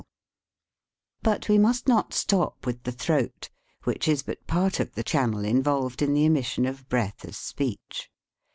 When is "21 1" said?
1.25-1.29